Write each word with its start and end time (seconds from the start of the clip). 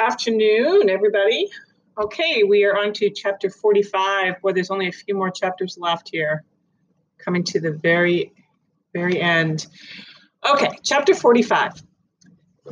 afternoon, 0.00 0.88
everybody. 0.88 1.46
Okay, 2.00 2.42
we 2.42 2.64
are 2.64 2.74
on 2.74 2.94
to 2.94 3.10
chapter 3.10 3.50
45, 3.50 4.36
where 4.40 4.54
there's 4.54 4.70
only 4.70 4.88
a 4.88 4.92
few 4.92 5.14
more 5.14 5.30
chapters 5.30 5.76
left 5.78 6.08
here, 6.10 6.42
coming 7.18 7.44
to 7.44 7.60
the 7.60 7.72
very, 7.72 8.32
very 8.94 9.20
end. 9.20 9.66
Okay, 10.50 10.70
chapter 10.82 11.14
45. 11.14 11.82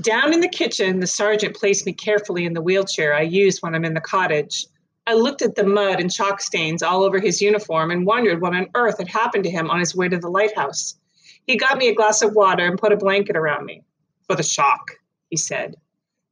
Down 0.01 0.33
in 0.33 0.41
the 0.41 0.49
kitchen, 0.49 1.01
the 1.01 1.07
sergeant 1.07 1.55
placed 1.55 1.85
me 1.85 1.93
carefully 1.93 2.47
in 2.47 2.55
the 2.55 2.63
wheelchair 2.63 3.15
I 3.15 3.23
use 3.23 3.61
when 3.61 3.75
I'm 3.75 3.85
in 3.85 3.93
the 3.93 4.01
cottage. 4.01 4.67
I 5.07 5.13
looked 5.13 5.43
at 5.43 5.55
the 5.55 5.65
mud 5.65 6.01
and 6.01 6.11
chalk 6.11 6.41
stains 6.41 6.83
all 6.83 7.05
over 7.05 7.19
his 7.19 7.43
uniform 7.43 7.91
and 7.91 8.07
wondered 8.07 8.41
what 8.41 8.55
on 8.55 8.69
earth 8.75 8.97
had 8.97 9.09
happened 9.09 9.45
to 9.45 9.51
him 9.51 9.71
on 9.71 9.81
his 9.81 9.95
way 9.95 10.09
to 10.09 10.17
the 10.17 10.31
lighthouse. 10.31 10.99
He 11.47 11.59
got 11.59 11.77
me 11.77 11.89
a 11.89 11.95
glass 11.95 12.23
of 12.23 12.35
water 12.35 12.65
and 12.65 12.79
put 12.79 12.93
a 12.93 12.97
blanket 12.97 13.37
around 13.37 13.67
me. 13.67 13.83
For 14.27 14.35
the 14.35 14.43
shock, 14.43 14.93
he 15.29 15.37
said. 15.37 15.77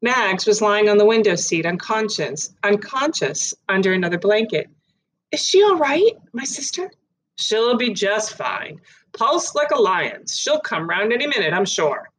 Mags 0.02 0.46
was 0.46 0.60
lying 0.60 0.88
on 0.88 0.98
the 0.98 1.06
window 1.06 1.36
seat, 1.36 1.64
unconscious, 1.64 2.52
unconscious 2.62 3.54
under 3.68 3.92
another 3.92 4.18
blanket. 4.18 4.68
Is 5.32 5.44
she 5.44 5.62
all 5.62 5.76
right, 5.76 6.12
my 6.32 6.44
sister? 6.44 6.90
She'll 7.36 7.76
be 7.76 7.92
just 7.92 8.34
fine. 8.34 8.80
Pulse 9.12 9.54
like 9.54 9.70
a 9.70 9.80
lion's. 9.80 10.38
She'll 10.38 10.60
come 10.60 10.88
round 10.88 11.12
any 11.12 11.26
minute, 11.26 11.52
I'm 11.52 11.64
sure. 11.64 12.10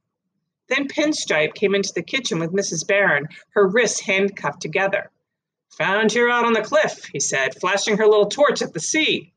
Then 0.70 0.88
Pinstripe 0.88 1.54
came 1.54 1.76
into 1.76 1.94
the 1.94 2.02
kitchen 2.02 2.40
with 2.40 2.52
Mrs. 2.52 2.86
Baron, 2.86 3.28
her 3.52 3.68
wrists 3.68 4.02
handcuffed 4.02 4.62
together. 4.62 5.12
Found 5.78 6.12
her 6.14 6.30
out 6.30 6.46
on 6.46 6.54
the 6.54 6.62
cliff, 6.62 7.06
he 7.06 7.20
said, 7.20 7.60
flashing 7.60 7.98
her 7.98 8.08
little 8.08 8.28
torch 8.28 8.62
at 8.62 8.74
the 8.74 8.80
sea. 8.80 9.34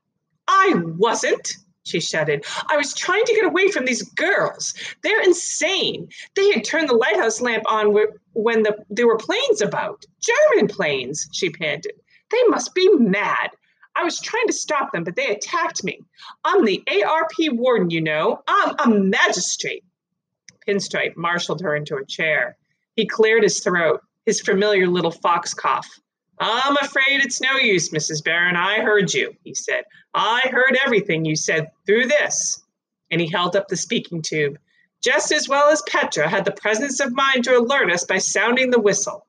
I 0.49 0.73
wasn't, 0.75 1.57
she 1.85 2.01
shouted. 2.01 2.45
I 2.71 2.77
was 2.77 2.95
trying 2.95 3.25
to 3.25 3.35
get 3.35 3.45
away 3.45 3.71
from 3.71 3.85
these 3.85 4.03
girls. 4.03 4.75
They're 5.03 5.23
insane. 5.23 6.09
They 6.35 6.53
had 6.53 6.65
turned 6.65 6.89
the 6.89 6.95
lighthouse 6.95 7.41
lamp 7.41 7.65
on 7.71 7.95
when 8.33 8.63
the, 8.63 8.77
there 8.91 9.07
were 9.07 9.17
planes 9.17 9.61
about. 9.61 10.05
German 10.21 10.69
planes, 10.69 11.29
she 11.33 11.51
panted. 11.51 11.93
They 12.31 12.43
must 12.49 12.75
be 12.75 12.89
mad. 12.95 13.51
I 13.97 14.05
was 14.05 14.21
trying 14.21 14.47
to 14.47 14.53
stop 14.53 14.93
them, 14.93 15.05
but 15.05 15.17
they 15.17 15.27
attacked 15.27 15.83
me. 15.83 15.99
I'm 16.45 16.65
the 16.65 16.83
ARP 17.05 17.33
warden, 17.53 17.91
you 17.91 18.01
know. 18.01 18.43
I'm 18.47 18.75
a 18.79 18.89
magistrate. 18.89 19.85
Pinstripe 20.67 21.17
marshaled 21.17 21.61
her 21.63 21.75
into 21.75 21.97
a 21.97 22.05
chair. 22.05 22.57
He 22.95 23.07
cleared 23.07 23.43
his 23.43 23.61
throat, 23.61 24.01
his 24.27 24.41
familiar 24.41 24.87
little 24.87 25.11
fox 25.11 25.55
cough. 25.55 25.89
I'm 26.41 26.77
afraid 26.81 27.23
it's 27.23 27.43
no 27.43 27.57
use, 27.57 27.91
Mrs. 27.91 28.25
Baron. 28.25 28.57
I 28.57 28.81
heard 28.81 29.13
you, 29.13 29.35
he 29.45 29.55
said. 29.55 29.85
I 30.15 30.41
heard 30.51 30.79
everything 30.85 31.27
you 31.27 31.37
said 31.37 31.71
through 31.85 32.07
this. 32.07 32.63
And 33.11 33.21
he 33.21 33.29
held 33.29 33.57
up 33.57 33.69
the 33.69 33.77
speaking 33.77 34.23
tube. 34.23 34.59
Just 35.03 35.33
as 35.33 35.49
well 35.49 35.69
as 35.69 35.83
Petra 35.83 36.29
had 36.29 36.47
the 36.47 36.53
presence 36.53 36.99
of 37.01 37.13
mind 37.13 37.45
to 37.45 37.59
alert 37.59 37.91
us 37.91 38.05
by 38.05 38.19
sounding 38.19 38.71
the 38.71 38.81
whistle. 38.81 39.27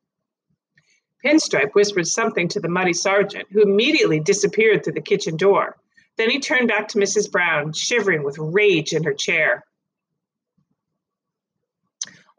Pinstripe 1.24 1.76
whispered 1.76 2.08
something 2.08 2.48
to 2.48 2.60
the 2.60 2.70
muddy 2.70 2.94
sergeant, 2.94 3.48
who 3.52 3.62
immediately 3.62 4.20
disappeared 4.20 4.84
through 4.84 4.94
the 4.94 5.02
kitchen 5.02 5.36
door. 5.38 5.78
Then 6.18 6.30
he 6.30 6.40
turned 6.40 6.68
back 6.68 6.88
to 6.90 6.98
Mrs. 6.98 7.32
Baron, 7.32 7.74
shivering 7.74 8.24
with 8.24 8.38
rage 8.38 8.94
in 8.94 9.04
her 9.04 9.14
chair. 9.14 9.66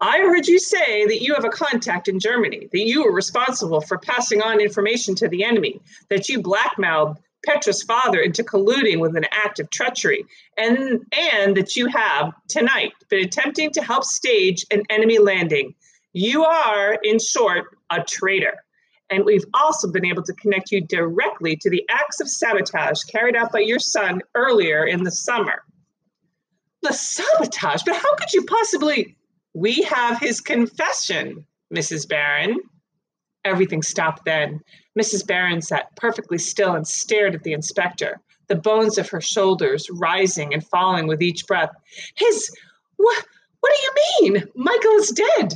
I 0.03 0.19
heard 0.19 0.48
you 0.48 0.58
say 0.58 1.06
that 1.06 1.22
you 1.22 1.33
have 1.34 1.45
a 1.45 1.48
contact 1.48 2.08
in 2.08 2.19
Germany, 2.19 2.69
that 2.72 2.84
you 2.84 3.05
were 3.05 3.12
responsible 3.12 3.81
for 3.81 3.98
passing 3.98 4.42
on 4.42 4.61
information 4.61 5.14
to 5.14 5.28
the 5.28 5.44
enemy, 5.44 5.81
that 6.11 6.28
you 6.28 6.42
blackmailed 6.42 7.19
Petra's 7.47 7.84
father 7.84 8.19
into 8.19 8.42
colluding 8.42 8.98
with 8.98 9.17
an 9.17 9.27
act 9.31 9.61
of 9.61 9.70
treachery, 9.70 10.25
and, 10.59 11.06
and 11.12 11.56
that 11.56 11.77
you 11.77 11.86
have, 11.86 12.33
tonight, 12.48 12.92
been 13.11 13.25
attempting 13.25 13.70
to 13.70 13.83
help 13.83 14.03
stage 14.03 14.67
an 14.72 14.83
enemy 14.91 15.19
landing. 15.19 15.72
You 16.12 16.44
are, 16.44 16.98
in 17.05 17.20
short, 17.20 17.66
a 17.89 18.03
traitor. 18.03 18.55
And 19.09 19.25
we've 19.25 19.44
also 19.55 19.89
been 19.92 20.05
able 20.05 20.25
to 20.25 20.33
connect 20.33 20.72
you 20.72 20.81
directly 20.81 21.55
to 21.59 21.70
the 21.70 21.84
acts 21.89 22.20
of 22.20 22.28
sabotage 22.28 23.03
carried 23.05 23.37
out 23.37 23.53
by 23.53 23.61
your 23.61 23.78
son 23.78 24.21
earlier 24.34 24.84
in 24.84 25.05
the 25.05 25.12
summer. 25.12 25.62
The 26.82 26.93
sabotage? 26.93 27.84
But 27.84 27.94
how 27.94 28.16
could 28.16 28.32
you 28.32 28.44
possibly? 28.47 29.16
We 29.54 29.82
have 29.82 30.18
his 30.18 30.40
confession, 30.40 31.46
Mrs. 31.74 32.08
Baron. 32.08 32.58
Everything 33.44 33.82
stopped 33.82 34.24
then. 34.24 34.60
Mrs. 34.98 35.26
Baron 35.26 35.60
sat 35.60 35.94
perfectly 35.96 36.38
still 36.38 36.74
and 36.74 36.86
stared 36.86 37.34
at 37.34 37.42
the 37.42 37.52
inspector, 37.52 38.20
the 38.48 38.56
bones 38.56 38.98
of 38.98 39.08
her 39.10 39.20
shoulders 39.20 39.88
rising 39.90 40.54
and 40.54 40.66
falling 40.66 41.06
with 41.06 41.22
each 41.22 41.46
breath. 41.46 41.70
His, 42.16 42.50
what, 42.96 43.26
what 43.60 43.72
do 43.74 43.82
you 43.82 44.32
mean? 44.32 44.44
Michael 44.54 44.92
is 44.92 45.10
dead. 45.10 45.54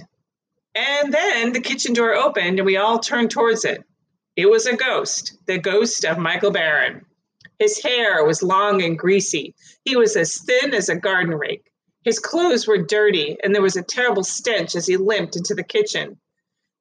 And 0.74 1.12
then 1.12 1.52
the 1.52 1.60
kitchen 1.60 1.94
door 1.94 2.14
opened 2.14 2.58
and 2.58 2.66
we 2.66 2.76
all 2.76 2.98
turned 2.98 3.30
towards 3.30 3.64
it. 3.64 3.82
It 4.36 4.50
was 4.50 4.66
a 4.66 4.76
ghost, 4.76 5.38
the 5.46 5.58
ghost 5.58 6.04
of 6.04 6.18
Michael 6.18 6.50
Baron. 6.50 7.04
His 7.58 7.82
hair 7.82 8.24
was 8.24 8.42
long 8.42 8.82
and 8.82 8.98
greasy. 8.98 9.54
He 9.84 9.96
was 9.96 10.16
as 10.16 10.38
thin 10.42 10.74
as 10.74 10.90
a 10.90 10.96
garden 10.96 11.34
rake. 11.34 11.70
His 12.06 12.20
clothes 12.20 12.68
were 12.68 12.78
dirty, 12.78 13.36
and 13.42 13.52
there 13.52 13.60
was 13.60 13.74
a 13.74 13.82
terrible 13.82 14.22
stench 14.22 14.76
as 14.76 14.86
he 14.86 14.96
limped 14.96 15.34
into 15.34 15.56
the 15.56 15.64
kitchen. 15.64 16.16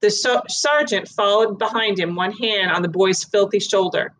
The 0.01 0.11
so- 0.11 0.43
sergeant 0.47 1.07
followed 1.07 1.57
behind 1.57 1.99
him, 1.99 2.13
one 2.13 2.31
hand 2.31 2.69
on 2.69 2.83
the 2.83 2.87
boy's 2.87 3.23
filthy 3.23 3.59
shoulder. 3.59 4.13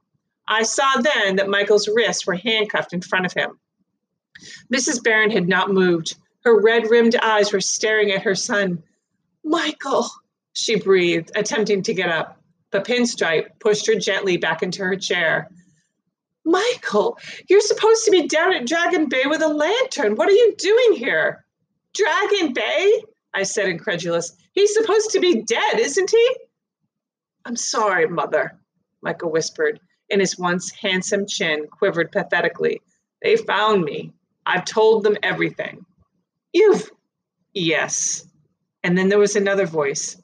I 0.48 0.64
saw 0.64 1.00
then 1.00 1.36
that 1.36 1.48
Michael's 1.48 1.88
wrists 1.88 2.26
were 2.26 2.34
handcuffed 2.34 2.92
in 2.92 3.02
front 3.02 3.28
of 3.28 3.34
him. 3.34 3.60
Mrs. 4.74 5.04
Baron 5.04 5.30
had 5.30 5.48
not 5.48 5.72
moved. 5.72 6.16
Her 6.44 6.60
red 6.60 6.90
rimmed 6.90 7.16
eyes 7.18 7.54
were 7.54 7.62
staring 7.62 8.10
at 8.10 8.24
her 8.24 8.34
son. 8.34 8.82
Michael, 9.44 10.10
she 10.54 10.76
breathed, 10.76 11.32
attempting 11.36 11.84
to 11.84 11.94
get 11.94 12.10
up. 12.10 12.42
But 12.72 12.88
Pinstripe 12.88 13.60
pushed 13.60 13.86
her 13.86 13.96
gently 13.96 14.38
back 14.38 14.64
into 14.64 14.84
her 14.84 14.96
chair. 14.96 15.52
Michael, 16.46 17.18
you're 17.50 17.60
supposed 17.60 18.06
to 18.06 18.12
be 18.12 18.28
down 18.28 18.54
at 18.54 18.68
Dragon 18.68 19.10
Bay 19.10 19.24
with 19.26 19.42
a 19.42 19.48
lantern. 19.48 20.16
What 20.16 20.30
are 20.30 20.34
you 20.34 20.56
doing 20.58 20.94
here? 20.94 21.44
Dragon 21.94 22.54
Bay? 22.54 23.04
I 23.34 23.44
said, 23.44 23.68
incredulous. 23.68 24.36
He's 24.54 24.74
supposed 24.74 25.10
to 25.12 25.20
be 25.20 25.42
dead, 25.42 25.80
isn't 25.80 26.12
he? 26.12 26.36
I'm 27.46 27.56
sorry, 27.56 28.08
Mother, 28.08 28.58
Michael 29.02 29.32
whispered, 29.32 29.80
and 30.12 30.22
his 30.22 30.38
once 30.38 30.72
handsome 30.72 31.26
chin 31.28 31.68
quivered 31.68 32.12
pathetically. 32.12 32.82
They 33.22 33.38
found 33.38 33.84
me. 33.84 34.14
I've 34.46 34.66
told 34.66 35.04
them 35.04 35.18
everything. 35.24 35.86
You've. 36.54 36.92
Yes. 37.54 38.28
And 38.84 38.98
then 38.98 39.10
there 39.10 39.20
was 39.20 39.36
another 39.36 39.66
voice. 39.66 40.16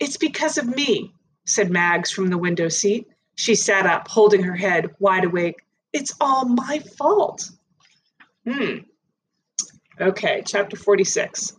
It's 0.00 0.16
because 0.16 0.56
of 0.56 0.66
me, 0.66 1.12
said 1.44 1.70
Mags 1.70 2.10
from 2.10 2.28
the 2.28 2.38
window 2.38 2.68
seat. 2.68 3.06
She 3.38 3.54
sat 3.54 3.86
up, 3.86 4.08
holding 4.08 4.42
her 4.42 4.56
head 4.56 4.96
wide 4.98 5.24
awake. 5.24 5.62
It's 5.92 6.12
all 6.20 6.44
my 6.48 6.80
fault. 6.98 7.48
Hmm. 8.44 8.78
Okay, 10.00 10.42
chapter 10.44 10.76
46. 10.76 11.52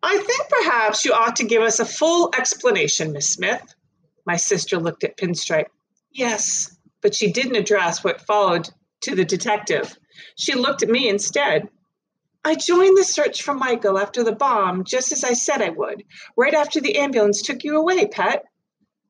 I 0.00 0.16
think 0.16 0.48
perhaps 0.48 1.04
you 1.04 1.12
ought 1.12 1.34
to 1.34 1.44
give 1.44 1.62
us 1.62 1.80
a 1.80 1.84
full 1.84 2.30
explanation, 2.38 3.10
Miss 3.10 3.28
Smith. 3.28 3.74
My 4.24 4.36
sister 4.36 4.78
looked 4.78 5.02
at 5.02 5.16
Pinstripe. 5.16 5.66
Yes, 6.12 6.78
but 7.02 7.12
she 7.12 7.32
didn't 7.32 7.56
address 7.56 8.04
what 8.04 8.20
followed 8.20 8.70
to 9.00 9.16
the 9.16 9.24
detective. 9.24 9.98
She 10.36 10.54
looked 10.54 10.84
at 10.84 10.88
me 10.88 11.08
instead. 11.08 11.68
I 12.44 12.54
joined 12.54 12.96
the 12.96 13.02
search 13.02 13.42
for 13.42 13.52
Michael 13.52 13.98
after 13.98 14.22
the 14.22 14.30
bomb, 14.30 14.84
just 14.84 15.10
as 15.10 15.24
I 15.24 15.32
said 15.32 15.60
I 15.60 15.70
would, 15.70 16.04
right 16.36 16.54
after 16.54 16.80
the 16.80 16.98
ambulance 16.98 17.42
took 17.42 17.64
you 17.64 17.76
away, 17.76 18.06
Pet. 18.06 18.44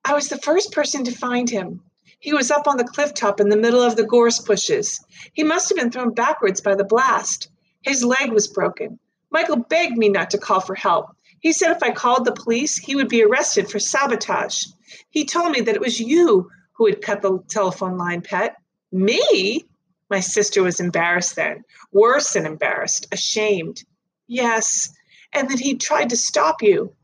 I 0.08 0.14
was 0.14 0.30
the 0.30 0.38
first 0.38 0.72
person 0.72 1.04
to 1.04 1.12
find 1.12 1.50
him. 1.50 1.82
He 2.18 2.32
was 2.32 2.50
up 2.50 2.66
on 2.66 2.78
the 2.78 2.84
cliff 2.84 3.12
top 3.12 3.40
in 3.40 3.50
the 3.50 3.58
middle 3.58 3.82
of 3.82 3.94
the 3.94 4.06
gorse 4.06 4.38
bushes. 4.38 5.04
He 5.34 5.44
must 5.44 5.68
have 5.68 5.76
been 5.76 5.90
thrown 5.90 6.14
backwards 6.14 6.62
by 6.62 6.76
the 6.76 6.84
blast. 6.84 7.50
His 7.82 8.02
leg 8.02 8.32
was 8.32 8.46
broken. 8.46 8.98
Michael 9.30 9.56
begged 9.56 9.98
me 9.98 10.08
not 10.08 10.30
to 10.30 10.38
call 10.38 10.60
for 10.60 10.74
help. 10.74 11.14
He 11.40 11.52
said 11.52 11.72
if 11.72 11.82
I 11.82 11.90
called 11.90 12.24
the 12.24 12.32
police, 12.32 12.78
he 12.78 12.96
would 12.96 13.10
be 13.10 13.22
arrested 13.22 13.70
for 13.70 13.78
sabotage. 13.78 14.64
He 15.10 15.26
told 15.26 15.52
me 15.52 15.60
that 15.60 15.74
it 15.74 15.80
was 15.82 16.00
you 16.00 16.48
who 16.72 16.86
had 16.86 17.02
cut 17.02 17.20
the 17.20 17.40
telephone 17.50 17.98
line, 17.98 18.22
Pet. 18.22 18.56
Me? 18.90 19.66
My 20.08 20.20
sister 20.20 20.62
was 20.62 20.80
embarrassed 20.80 21.36
then, 21.36 21.64
worse 21.92 22.32
than 22.32 22.46
embarrassed, 22.46 23.08
ashamed. 23.12 23.84
Yes, 24.26 24.90
and 25.34 25.50
that 25.50 25.58
he 25.58 25.74
tried 25.74 26.08
to 26.08 26.16
stop 26.16 26.62
you. 26.62 26.94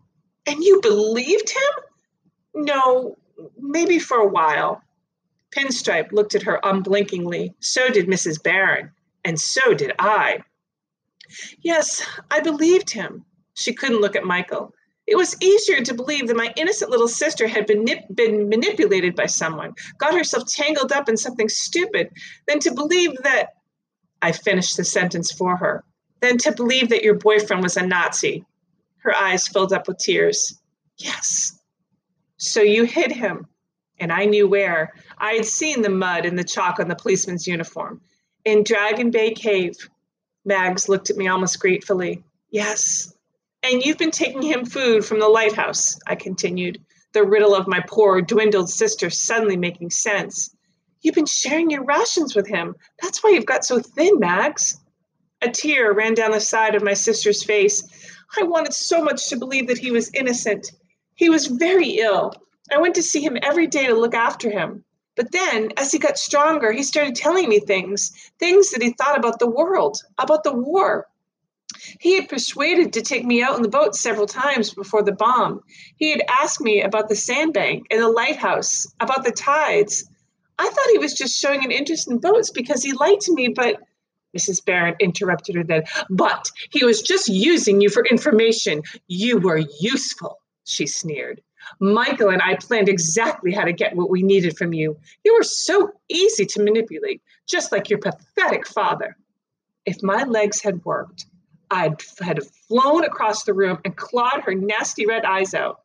And 0.47 0.65
you 0.65 0.81
believed 0.81 1.51
him? 1.51 1.85
No, 2.55 3.17
maybe 3.59 3.99
for 3.99 4.19
a 4.19 4.29
while. 4.29 4.83
Pinstripe 5.51 6.13
looked 6.13 6.35
at 6.35 6.43
her 6.43 6.61
unblinkingly. 6.63 7.55
So 7.61 7.89
did 7.89 8.07
Mrs. 8.07 8.43
Baron, 8.43 8.91
and 9.25 9.39
so 9.39 9.75
did 9.75 9.93
I. 9.99 10.43
Yes, 11.61 12.05
I 12.31 12.41
believed 12.41 12.91
him. 12.91 13.25
She 13.55 13.73
couldn't 13.73 14.01
look 14.01 14.17
at 14.17 14.25
Michael. 14.25 14.75
It 15.07 15.17
was 15.17 15.37
easier 15.41 15.83
to 15.83 15.95
believe 15.95 16.29
that 16.29 16.37
my 16.37 16.53
innocent 16.57 16.91
little 16.91 17.09
sister 17.09 17.47
had 17.47 17.67
been, 17.67 17.85
been 18.15 18.49
manipulated 18.49 19.15
by 19.15 19.27
someone, 19.27 19.75
got 19.99 20.15
herself 20.15 20.47
tangled 20.47 20.93
up 20.93 21.09
in 21.09 21.17
something 21.17 21.49
stupid, 21.49 22.11
than 22.49 22.59
to 22.61 22.73
believe 22.73 23.13
that. 23.23 23.51
I 24.23 24.33
finished 24.33 24.79
the 24.79 24.85
sentence 24.85 25.31
for 25.31 25.57
her. 25.57 25.85
Than 26.21 26.39
to 26.39 26.53
believe 26.53 26.89
that 26.89 27.03
your 27.03 27.15
boyfriend 27.15 27.63
was 27.63 27.77
a 27.77 27.87
Nazi. 27.87 28.47
Her 28.99 29.15
eyes 29.15 29.47
filled 29.47 29.75
up 29.75 29.87
with 29.87 29.99
tears. 29.99 30.59
Yes. 30.97 31.59
So 32.45 32.61
you 32.61 32.85
hid 32.85 33.11
him, 33.11 33.47
and 33.99 34.13
I 34.13 34.27
knew 34.27 34.47
where. 34.47 34.93
I 35.17 35.33
had 35.33 35.47
seen 35.47 35.81
the 35.81 35.89
mud 35.89 36.27
and 36.27 36.39
the 36.39 36.45
chalk 36.45 36.79
on 36.79 36.89
the 36.89 36.95
policeman's 36.95 37.47
uniform. 37.47 38.01
In 38.45 38.63
Dragon 38.65 39.11
Bay 39.11 39.33
Cave. 39.33 39.77
Mags 40.45 40.91
looked 40.91 41.09
at 41.09 41.17
me 41.17 41.27
almost 41.27 41.59
gratefully. 41.59 42.23
Yes. 42.51 43.15
And 43.63 43.83
you've 43.83 43.97
been 43.97 44.11
taking 44.11 44.43
him 44.43 44.67
food 44.67 45.07
from 45.07 45.21
the 45.21 45.29
lighthouse, 45.29 45.99
I 46.07 46.17
continued, 46.17 46.79
the 47.15 47.25
riddle 47.25 47.55
of 47.55 47.67
my 47.67 47.81
poor, 47.89 48.21
dwindled 48.21 48.69
sister 48.69 49.09
suddenly 49.09 49.57
making 49.57 49.89
sense. 49.89 50.55
You've 51.01 51.15
been 51.15 51.25
sharing 51.25 51.71
your 51.71 51.85
rations 51.85 52.37
with 52.37 52.47
him. 52.47 52.77
That's 53.01 53.25
why 53.25 53.31
you've 53.31 53.47
got 53.47 53.65
so 53.65 53.79
thin, 53.81 54.19
Mags. 54.19 54.77
A 55.41 55.49
tear 55.51 55.95
ran 55.95 56.13
down 56.13 56.33
the 56.33 56.41
side 56.41 56.75
of 56.75 56.83
my 56.83 56.93
sister's 56.93 57.43
face. 57.43 57.83
I 58.39 58.43
wanted 58.43 58.75
so 58.75 59.03
much 59.03 59.31
to 59.31 59.39
believe 59.39 59.69
that 59.69 59.79
he 59.79 59.91
was 59.91 60.11
innocent. 60.13 60.71
He 61.15 61.31
was 61.31 61.47
very 61.47 61.99
ill. 61.99 62.33
I 62.73 62.79
went 62.79 62.95
to 62.97 63.03
see 63.03 63.21
him 63.21 63.39
every 63.43 63.67
day 63.67 63.87
to 63.87 63.95
look 63.95 64.15
after 64.15 64.51
him. 64.51 64.85
But 65.17 65.31
then, 65.31 65.71
as 65.77 65.93
he 65.93 65.99
got 65.99 66.19
stronger, 66.19 66.73
he 66.73 66.83
started 66.83 67.15
telling 67.15 67.49
me 67.49 67.61
things, 67.61 68.11
things 68.41 68.71
that 68.71 68.83
he 68.83 68.91
thought 68.91 69.17
about 69.17 69.39
the 69.39 69.51
world, 69.51 70.03
about 70.19 70.43
the 70.43 70.53
war. 70.53 71.07
He 72.01 72.15
had 72.15 72.29
persuaded 72.29 72.93
to 72.93 73.03
take 73.03 73.25
me 73.25 73.43
out 73.43 73.57
in 73.57 73.63
the 73.63 73.69
boat 73.69 73.95
several 73.95 74.27
times 74.27 74.75
before 74.75 75.03
the 75.03 75.13
bomb. 75.13 75.61
He 75.97 76.11
had 76.11 76.23
asked 76.29 76.61
me 76.61 76.83
about 76.83 77.09
the 77.09 77.17
sandbank 77.17 77.87
and 77.91 78.01
the 78.01 78.09
lighthouse, 78.09 78.87
about 79.01 79.25
the 79.25 79.33
tides. 79.33 80.05
I 80.59 80.69
thought 80.69 80.91
he 80.93 80.99
was 80.99 81.15
just 81.15 81.39
showing 81.39 81.65
an 81.65 81.71
interest 81.71 82.11
in 82.11 82.19
boats 82.19 82.51
because 82.51 82.83
he 82.83 82.93
liked 82.93 83.29
me, 83.29 83.49
but 83.49 83.81
Mrs. 84.37 84.65
Baron 84.65 84.95
interrupted 85.01 85.55
her 85.55 85.65
then. 85.65 85.85
But 86.11 86.51
he 86.71 86.85
was 86.85 87.03
just 87.03 87.29
using 87.29 87.81
you 87.81 87.89
for 87.89 88.05
information. 88.07 88.83
You 89.07 89.39
were 89.39 89.63
useful, 89.81 90.39
she 90.65 90.87
sneered. 90.87 91.41
Michael 91.81 92.29
and 92.29 92.43
I 92.43 92.57
planned 92.57 92.89
exactly 92.89 93.53
how 93.53 93.65
to 93.65 93.73
get 93.73 93.97
what 93.97 94.11
we 94.11 94.23
needed 94.23 94.57
from 94.57 94.73
you. 94.73 94.99
You 95.25 95.35
were 95.35 95.45
so 95.45 95.93
easy 96.09 96.45
to 96.47 96.63
manipulate, 96.63 97.23
just 97.47 97.73
like 97.73 97.89
your 97.89 97.99
pathetic 97.99 98.67
father. 98.67 99.17
If 99.87 100.03
my 100.03 100.25
legs 100.25 100.61
had 100.61 100.85
worked, 100.85 101.27
I'd 101.71 102.03
had 102.21 102.45
flown 102.69 103.05
across 103.05 103.45
the 103.45 103.55
room 103.55 103.79
and 103.85 103.97
clawed 103.97 104.43
her 104.43 104.55
nasty 104.55 105.07
red 105.07 105.25
eyes 105.25 105.55
out. 105.55 105.81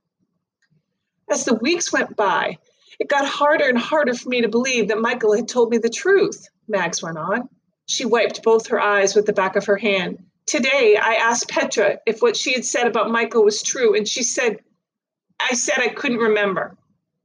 As 1.30 1.46
the 1.46 1.56
weeks 1.56 1.94
went 1.94 2.16
by, 2.16 2.58
it 3.00 3.08
got 3.08 3.26
harder 3.26 3.68
and 3.68 3.78
harder 3.78 4.14
for 4.14 4.30
me 4.30 4.42
to 4.42 4.50
believe 4.50 4.88
that 4.90 5.00
Michael 5.00 5.36
had 5.36 5.48
told 5.48 5.70
me 5.70 5.78
the 5.78 5.90
truth, 5.90 6.48
Mags 6.68 7.02
went 7.02 7.18
on. 7.18 7.48
She 7.86 8.06
wiped 8.06 8.44
both 8.44 8.68
her 8.68 8.80
eyes 8.80 9.16
with 9.16 9.26
the 9.26 9.34
back 9.34 9.56
of 9.56 9.66
her 9.66 9.78
hand. 9.78 10.24
Today, 10.46 10.98
I 11.00 11.14
asked 11.16 11.50
Petra 11.50 12.00
if 12.06 12.22
what 12.22 12.36
she 12.36 12.54
had 12.54 12.66
said 12.66 12.88
about 12.88 13.12
Michael 13.12 13.44
was 13.44 13.64
true, 13.64 13.96
and 13.96 14.08
she 14.08 14.24
said 14.24 14.60
I 15.40 15.54
said 15.56 15.80
I 15.80 15.90
couldn't 15.90 16.18
remember. 16.18 16.76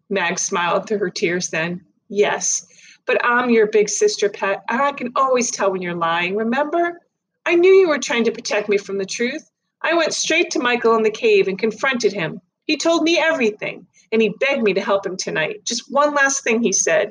Mag 0.09 0.39
smiled 0.39 0.87
through 0.87 0.99
her 0.99 1.11
tears 1.11 1.49
then. 1.49 1.85
Yes, 2.09 2.67
but 3.07 3.25
I'm 3.25 3.51
your 3.51 3.67
big 3.67 3.89
sister, 3.89 4.29
Pet, 4.29 4.63
and 4.69 4.81
I 4.81 4.93
can 4.93 5.13
always 5.17 5.51
tell 5.51 5.73
when 5.73 5.83
you're 5.83 5.95
lying, 5.95 6.37
remember? 6.37 7.01
I 7.47 7.55
knew 7.55 7.73
you 7.73 7.89
were 7.89 7.99
trying 7.99 8.25
to 8.25 8.33
protect 8.33 8.69
me 8.69 8.79
from 8.79 8.99
the 8.99 9.05
truth. 9.07 9.51
I 9.83 9.95
went 9.95 10.15
straight 10.15 10.51
to 10.53 10.59
Michael 10.59 10.97
in 10.97 11.03
the 11.03 11.11
cave 11.11 11.49
and 11.49 11.59
confronted 11.59 12.13
him. 12.13 12.41
He 12.67 12.77
told 12.77 13.03
me 13.03 13.19
everything, 13.19 13.87
and 14.13 14.23
he 14.23 14.31
begged 14.41 14.63
me 14.63 14.73
to 14.75 14.81
help 14.81 15.05
him 15.05 15.17
tonight. 15.17 15.65
Just 15.65 15.93
one 15.93 16.15
last 16.15 16.43
thing, 16.43 16.63
he 16.63 16.73
said. 16.73 17.11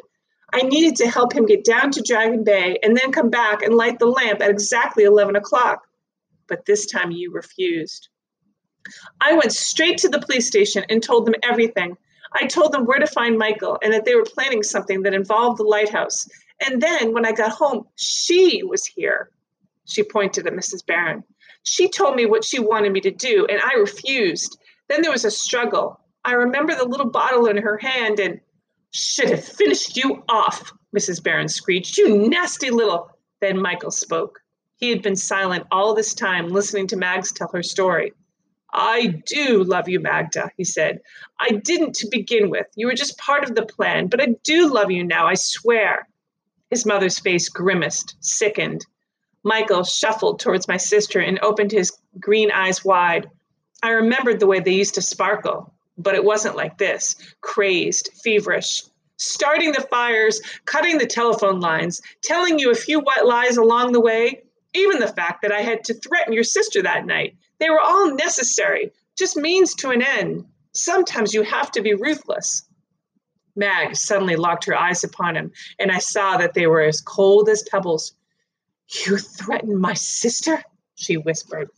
I 0.53 0.61
needed 0.61 0.95
to 0.97 1.09
help 1.09 1.33
him 1.33 1.45
get 1.45 1.63
down 1.63 1.91
to 1.91 2.01
Dragon 2.01 2.43
Bay 2.43 2.77
and 2.83 2.95
then 2.95 3.11
come 3.11 3.29
back 3.29 3.61
and 3.61 3.75
light 3.75 3.99
the 3.99 4.05
lamp 4.05 4.41
at 4.41 4.49
exactly 4.49 5.03
11 5.03 5.35
o'clock. 5.35 5.81
But 6.47 6.65
this 6.65 6.85
time 6.85 7.11
you 7.11 7.31
refused. 7.31 8.09
I 9.21 9.33
went 9.33 9.51
straight 9.53 9.97
to 9.99 10.09
the 10.09 10.19
police 10.19 10.47
station 10.47 10.83
and 10.89 11.01
told 11.01 11.25
them 11.25 11.35
everything. 11.43 11.97
I 12.33 12.47
told 12.47 12.71
them 12.71 12.85
where 12.85 12.99
to 12.99 13.07
find 13.07 13.37
Michael 13.37 13.77
and 13.83 13.93
that 13.93 14.05
they 14.05 14.15
were 14.15 14.25
planning 14.25 14.63
something 14.63 15.03
that 15.03 15.13
involved 15.13 15.59
the 15.59 15.63
lighthouse. 15.63 16.27
And 16.65 16.81
then 16.81 17.13
when 17.13 17.25
I 17.25 17.31
got 17.31 17.51
home, 17.51 17.85
she 17.95 18.63
was 18.63 18.85
here. 18.85 19.29
She 19.85 20.03
pointed 20.03 20.47
at 20.47 20.53
Mrs. 20.53 20.85
Baron. 20.85 21.23
She 21.63 21.87
told 21.87 22.15
me 22.15 22.25
what 22.25 22.43
she 22.43 22.59
wanted 22.59 22.91
me 22.91 23.01
to 23.01 23.11
do, 23.11 23.45
and 23.49 23.61
I 23.61 23.75
refused. 23.75 24.57
Then 24.89 25.01
there 25.01 25.11
was 25.11 25.25
a 25.25 25.31
struggle. 25.31 25.99
I 26.25 26.33
remember 26.33 26.75
the 26.75 26.85
little 26.85 27.09
bottle 27.09 27.47
in 27.47 27.57
her 27.57 27.77
hand 27.77 28.19
and 28.19 28.39
should 28.91 29.29
have 29.29 29.43
finished 29.43 29.97
you 29.97 30.23
off, 30.29 30.71
Mrs. 30.95 31.21
Baron 31.21 31.47
screeched. 31.47 31.97
You 31.97 32.29
nasty 32.29 32.69
little. 32.69 33.09
Then 33.41 33.61
Michael 33.61 33.91
spoke. 33.91 34.39
He 34.77 34.89
had 34.89 35.01
been 35.01 35.15
silent 35.15 35.65
all 35.71 35.93
this 35.93 36.13
time, 36.13 36.49
listening 36.49 36.87
to 36.87 36.97
Mags 36.97 37.31
tell 37.31 37.49
her 37.53 37.63
story. 37.63 38.13
I 38.73 39.21
do 39.27 39.63
love 39.63 39.87
you, 39.87 39.99
Magda, 39.99 40.49
he 40.57 40.63
said. 40.63 41.01
I 41.39 41.51
didn't 41.51 41.93
to 41.95 42.07
begin 42.09 42.49
with. 42.49 42.65
You 42.75 42.87
were 42.87 42.95
just 42.95 43.19
part 43.19 43.43
of 43.43 43.53
the 43.53 43.65
plan, 43.65 44.07
but 44.07 44.19
I 44.19 44.35
do 44.43 44.67
love 44.67 44.89
you 44.89 45.03
now, 45.03 45.27
I 45.27 45.35
swear. 45.35 46.07
His 46.71 46.85
mother's 46.85 47.19
face 47.19 47.49
grimaced, 47.49 48.15
sickened. 48.19 48.83
Michael 49.43 49.83
shuffled 49.83 50.39
towards 50.39 50.67
my 50.67 50.77
sister 50.77 51.19
and 51.19 51.39
opened 51.43 51.71
his 51.71 51.91
green 52.19 52.49
eyes 52.49 52.83
wide. 52.83 53.29
I 53.83 53.89
remembered 53.89 54.39
the 54.39 54.47
way 54.47 54.59
they 54.59 54.73
used 54.73 54.95
to 54.95 55.01
sparkle, 55.01 55.71
but 55.97 56.15
it 56.15 56.23
wasn't 56.23 56.55
like 56.55 56.79
this 56.79 57.15
crazed, 57.41 58.09
feverish. 58.23 58.83
Starting 59.17 59.71
the 59.71 59.81
fires, 59.91 60.41
cutting 60.65 60.97
the 60.97 61.05
telephone 61.05 61.59
lines, 61.59 62.01
telling 62.23 62.57
you 62.57 62.71
a 62.71 62.75
few 62.75 62.99
white 62.99 63.25
lies 63.25 63.57
along 63.57 63.91
the 63.91 64.01
way, 64.01 64.41
even 64.73 64.99
the 64.99 65.07
fact 65.07 65.43
that 65.43 65.51
I 65.51 65.61
had 65.61 65.83
to 65.83 65.93
threaten 65.93 66.33
your 66.33 66.43
sister 66.43 66.81
that 66.81 67.05
night 67.05 67.35
they 67.63 67.69
were 67.69 67.79
all 67.79 68.13
necessary, 68.13 68.91
just 69.17 69.37
means 69.37 69.73
to 69.75 69.91
an 69.91 70.01
end. 70.01 70.43
Sometimes 70.73 71.33
you 71.33 71.43
have 71.43 71.71
to 71.71 71.81
be 71.81 71.93
ruthless. 71.93 72.63
Mag 73.55 73.95
suddenly 73.95 74.35
locked 74.35 74.65
her 74.65 74.75
eyes 74.75 75.05
upon 75.05 75.37
him, 75.37 75.49
and 75.79 75.89
I 75.89 75.99
saw 75.99 76.35
that 76.35 76.55
they 76.55 76.67
were 76.67 76.81
as 76.81 76.99
cold 76.99 77.47
as 77.47 77.63
pebbles. 77.63 78.15
You 79.05 79.17
threatened 79.17 79.79
my 79.79 79.93
sister? 79.93 80.61
she 80.95 81.15
whispered. 81.15 81.69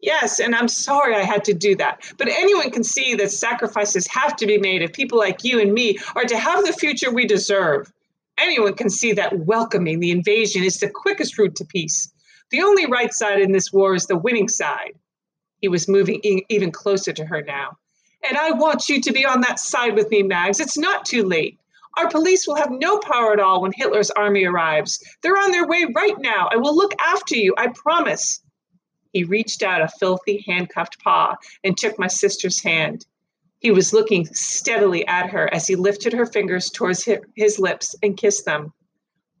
Yes, 0.00 0.40
and 0.40 0.54
I'm 0.54 0.68
sorry 0.68 1.14
I 1.14 1.24
had 1.24 1.44
to 1.44 1.52
do 1.52 1.76
that. 1.76 2.10
But 2.16 2.28
anyone 2.28 2.70
can 2.70 2.82
see 2.82 3.14
that 3.16 3.30
sacrifices 3.30 4.06
have 4.06 4.36
to 4.36 4.46
be 4.46 4.56
made 4.56 4.80
if 4.80 4.94
people 4.94 5.18
like 5.18 5.44
you 5.44 5.60
and 5.60 5.74
me 5.74 5.98
are 6.16 6.24
to 6.24 6.38
have 6.38 6.64
the 6.64 6.72
future 6.72 7.12
we 7.12 7.26
deserve. 7.26 7.92
Anyone 8.38 8.72
can 8.72 8.88
see 8.88 9.12
that 9.12 9.40
welcoming 9.40 10.00
the 10.00 10.10
invasion 10.10 10.64
is 10.64 10.80
the 10.80 10.88
quickest 10.88 11.36
route 11.36 11.56
to 11.56 11.66
peace. 11.66 12.10
The 12.50 12.62
only 12.62 12.86
right 12.86 13.12
side 13.12 13.40
in 13.40 13.52
this 13.52 13.72
war 13.72 13.94
is 13.94 14.06
the 14.06 14.18
winning 14.18 14.48
side. 14.48 14.94
He 15.60 15.68
was 15.68 15.88
moving 15.88 16.20
even 16.48 16.72
closer 16.72 17.12
to 17.12 17.24
her 17.24 17.42
now. 17.42 17.76
And 18.28 18.36
I 18.36 18.50
want 18.52 18.88
you 18.88 19.00
to 19.00 19.12
be 19.12 19.24
on 19.24 19.40
that 19.42 19.58
side 19.58 19.94
with 19.94 20.10
me, 20.10 20.22
Mags. 20.22 20.60
It's 20.60 20.78
not 20.78 21.04
too 21.04 21.22
late. 21.22 21.58
Our 21.96 22.08
police 22.08 22.46
will 22.46 22.56
have 22.56 22.70
no 22.70 22.98
power 22.98 23.32
at 23.32 23.40
all 23.40 23.62
when 23.62 23.72
Hitler's 23.74 24.10
army 24.10 24.44
arrives. 24.44 25.02
They're 25.22 25.38
on 25.38 25.50
their 25.50 25.66
way 25.66 25.86
right 25.94 26.18
now. 26.18 26.48
I 26.52 26.56
will 26.56 26.76
look 26.76 26.94
after 27.00 27.36
you, 27.36 27.54
I 27.56 27.68
promise. 27.68 28.40
He 29.12 29.24
reached 29.24 29.62
out 29.62 29.82
a 29.82 29.88
filthy, 29.88 30.44
handcuffed 30.46 31.02
paw 31.02 31.36
and 31.64 31.76
took 31.76 31.98
my 31.98 32.06
sister's 32.06 32.62
hand. 32.62 33.06
He 33.58 33.70
was 33.70 33.92
looking 33.92 34.24
steadily 34.26 35.06
at 35.06 35.30
her 35.30 35.52
as 35.52 35.66
he 35.66 35.76
lifted 35.76 36.12
her 36.12 36.26
fingers 36.26 36.70
towards 36.70 37.08
his 37.34 37.58
lips 37.58 37.94
and 38.02 38.16
kissed 38.16 38.44
them. 38.44 38.72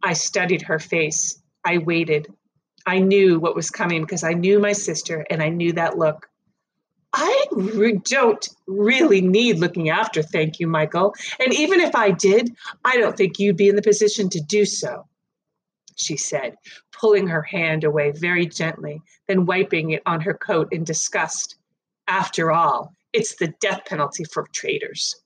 I 0.02 0.12
studied 0.14 0.62
her 0.62 0.78
face. 0.78 1.40
I 1.64 1.78
waited. 1.78 2.26
I 2.86 2.98
knew 2.98 3.38
what 3.38 3.54
was 3.54 3.70
coming 3.70 4.02
because 4.02 4.24
I 4.24 4.32
knew 4.32 4.58
my 4.58 4.72
sister 4.72 5.26
and 5.30 5.42
I 5.42 5.48
knew 5.48 5.72
that 5.74 5.98
look. 5.98 6.28
I 7.12 7.44
re- 7.52 8.00
don't 8.04 8.48
really 8.66 9.20
need 9.20 9.58
looking 9.58 9.88
after, 9.90 10.22
thank 10.22 10.60
you, 10.60 10.68
Michael. 10.68 11.14
And 11.40 11.52
even 11.52 11.80
if 11.80 11.94
I 11.94 12.12
did, 12.12 12.54
I 12.84 12.96
don't 12.98 13.16
think 13.16 13.38
you'd 13.38 13.56
be 13.56 13.68
in 13.68 13.76
the 13.76 13.82
position 13.82 14.28
to 14.30 14.40
do 14.40 14.64
so, 14.64 15.06
she 15.96 16.16
said, 16.16 16.54
pulling 16.92 17.26
her 17.26 17.42
hand 17.42 17.82
away 17.82 18.12
very 18.12 18.46
gently, 18.46 19.02
then 19.26 19.44
wiping 19.44 19.90
it 19.90 20.02
on 20.06 20.20
her 20.20 20.34
coat 20.34 20.72
in 20.72 20.84
disgust. 20.84 21.56
After 22.06 22.52
all, 22.52 22.94
it's 23.12 23.34
the 23.34 23.52
death 23.60 23.84
penalty 23.86 24.24
for 24.24 24.46
traitors. 24.52 25.16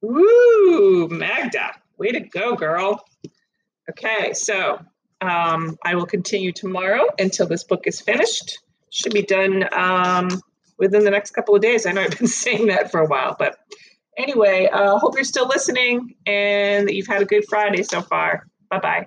Woo, 0.00 1.08
Magda, 1.08 1.74
way 1.98 2.12
to 2.12 2.20
go, 2.20 2.54
girl. 2.54 3.04
Okay, 3.90 4.32
so 4.32 4.78
um, 5.20 5.76
I 5.84 5.94
will 5.94 6.06
continue 6.06 6.52
tomorrow 6.52 7.06
until 7.18 7.46
this 7.46 7.64
book 7.64 7.82
is 7.86 8.00
finished. 8.00 8.58
Should 8.90 9.12
be 9.12 9.22
done 9.22 9.68
um, 9.72 10.28
within 10.78 11.04
the 11.04 11.10
next 11.10 11.32
couple 11.32 11.54
of 11.54 11.62
days. 11.62 11.86
I 11.86 11.92
know 11.92 12.02
I've 12.02 12.16
been 12.16 12.26
saying 12.44 12.66
that 12.68 12.90
for 12.90 13.00
a 13.00 13.06
while, 13.06 13.36
but 13.38 13.58
anyway, 14.16 14.68
uh, 14.72 14.98
hope 14.98 15.14
you're 15.14 15.24
still 15.24 15.48
listening 15.48 16.14
and 16.26 16.88
that 16.88 16.94
you've 16.94 17.06
had 17.06 17.22
a 17.22 17.26
good 17.26 17.44
Friday 17.48 17.82
so 17.82 18.02
far. 18.02 18.46
Bye 18.70 18.80
bye. 18.80 19.06